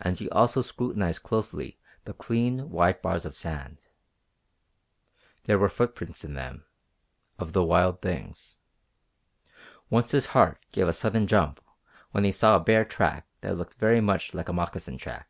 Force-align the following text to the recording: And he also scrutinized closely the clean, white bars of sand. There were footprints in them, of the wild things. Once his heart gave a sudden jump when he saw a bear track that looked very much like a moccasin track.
And 0.00 0.18
he 0.18 0.28
also 0.30 0.60
scrutinized 0.60 1.22
closely 1.22 1.78
the 2.04 2.12
clean, 2.12 2.68
white 2.68 3.00
bars 3.00 3.24
of 3.24 3.36
sand. 3.36 3.78
There 5.44 5.56
were 5.56 5.68
footprints 5.68 6.24
in 6.24 6.34
them, 6.34 6.64
of 7.38 7.52
the 7.52 7.62
wild 7.62 8.02
things. 8.02 8.58
Once 9.88 10.10
his 10.10 10.26
heart 10.34 10.58
gave 10.72 10.88
a 10.88 10.92
sudden 10.92 11.28
jump 11.28 11.60
when 12.10 12.24
he 12.24 12.32
saw 12.32 12.56
a 12.56 12.60
bear 12.64 12.84
track 12.84 13.28
that 13.42 13.56
looked 13.56 13.74
very 13.74 14.00
much 14.00 14.34
like 14.34 14.48
a 14.48 14.52
moccasin 14.52 14.98
track. 14.98 15.28